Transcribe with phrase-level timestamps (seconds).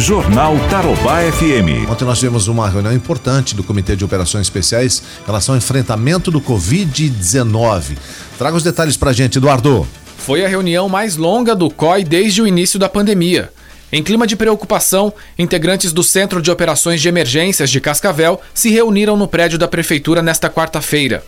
[0.00, 1.90] Jornal Tarobá FM.
[1.90, 6.30] Ontem nós tivemos uma reunião importante do Comitê de Operações Especiais em relação ao enfrentamento
[6.30, 7.98] do Covid-19.
[8.38, 9.86] Traga os detalhes pra gente, Eduardo.
[10.16, 13.52] Foi a reunião mais longa do COI desde o início da pandemia.
[13.92, 19.18] Em clima de preocupação, integrantes do Centro de Operações de Emergências de Cascavel se reuniram
[19.18, 21.22] no prédio da Prefeitura nesta quarta-feira.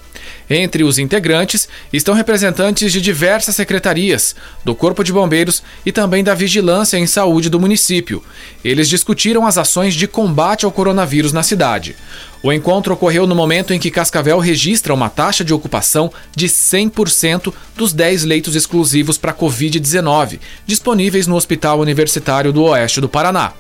[0.54, 6.34] Entre os integrantes estão representantes de diversas secretarias, do Corpo de Bombeiros e também da
[6.34, 8.22] Vigilância em Saúde do município.
[8.62, 11.96] Eles discutiram as ações de combate ao coronavírus na cidade.
[12.42, 17.50] O encontro ocorreu no momento em que Cascavel registra uma taxa de ocupação de 100%
[17.74, 23.54] dos 10 leitos exclusivos para Covid-19, disponíveis no Hospital Universitário do Oeste do Paraná.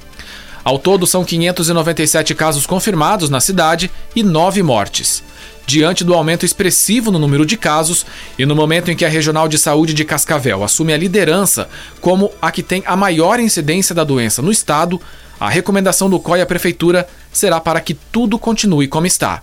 [0.62, 5.31] Ao todo, são 597 casos confirmados na cidade e 9 mortes.
[5.66, 8.04] Diante do aumento expressivo no número de casos
[8.38, 11.68] e no momento em que a Regional de Saúde de Cascavel assume a liderança
[12.00, 15.00] como a que tem a maior incidência da doença no estado,
[15.38, 19.42] a recomendação do COI à Prefeitura será para que tudo continue como está.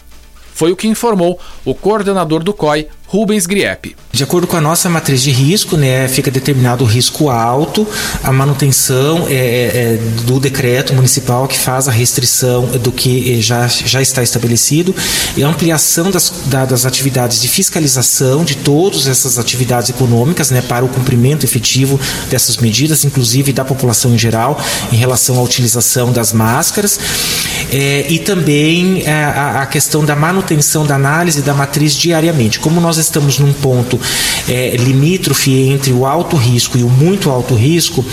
[0.60, 3.96] Foi o que informou o coordenador do COI, Rubens Griepe.
[4.12, 7.88] De acordo com a nossa matriz de risco, né, fica determinado o risco alto,
[8.22, 13.42] a manutenção é, é, é do decreto municipal que faz a restrição do que eh,
[13.42, 14.94] já, já está estabelecido
[15.38, 20.84] e a ampliação das, das atividades de fiscalização de todas essas atividades econômicas né, para
[20.84, 21.98] o cumprimento efetivo
[22.30, 24.60] dessas medidas, inclusive da população em geral,
[24.92, 27.00] em relação à utilização das máscaras
[27.72, 32.60] é, e também é, a, a questão da manutenção da análise da matriz diariamente.
[32.60, 34.00] Como nós estamos num ponto
[34.48, 38.04] é, limítrofe entre o alto risco e o muito alto risco,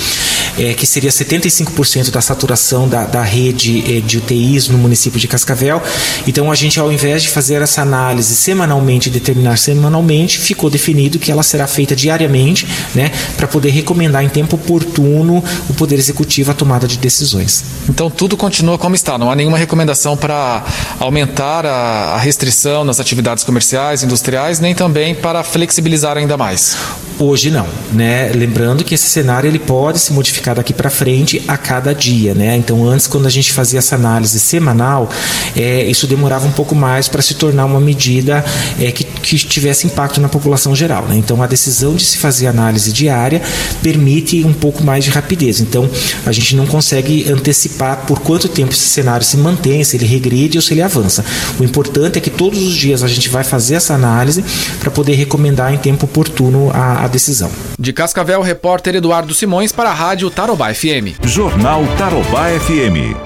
[0.58, 5.28] é, que seria 75% da saturação da, da rede é, de UTIs no município de
[5.28, 5.82] Cascavel.
[6.26, 11.30] Então, a gente, ao invés de fazer essa análise semanalmente, determinar semanalmente, ficou definido que
[11.30, 16.54] ela será feita diariamente, né, para poder recomendar em tempo oportuno o Poder Executivo a
[16.54, 17.62] tomada de decisões.
[17.88, 20.64] Então, tudo continua como está, não há nenhuma recomendação para
[20.98, 26.76] aumentar a, a restrição nas atividades comerciais, industriais, nem também para flexibilizar ainda mais.
[27.18, 28.30] Hoje não, né?
[28.34, 32.56] Lembrando que esse cenário ele pode se modificar daqui para frente a cada dia, né?
[32.56, 35.08] Então antes quando a gente fazia essa análise semanal,
[35.56, 38.44] é, isso demorava um pouco mais para se tornar uma medida
[38.78, 41.16] é, que, que tivesse impacto na população geral, né?
[41.16, 42.48] Então a decisão de se fazer
[42.86, 43.42] análise diária
[43.82, 45.60] permite um pouco mais de rapidez.
[45.60, 45.88] Então
[46.24, 50.58] a gente não consegue antecipar por quanto tempo esse cenário se mantém, se ele regride
[50.58, 51.24] ou se ele avança.
[51.58, 54.44] O importante é que todos os dias a gente vai fazer essa análise
[54.80, 57.50] para poder recomendar em tempo oportuno a, a decisão.
[57.78, 61.18] De Cascavel, repórter Eduardo Simões para a Rádio Tarobá FM.
[61.24, 63.25] Jornal Tarobá FM.